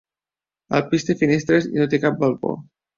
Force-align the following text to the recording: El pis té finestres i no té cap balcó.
El 0.79 0.83
pis 0.95 1.07
té 1.11 1.17
finestres 1.21 1.71
i 1.73 1.77
no 1.79 1.91
té 1.95 2.05
cap 2.09 2.23
balcó. 2.27 2.61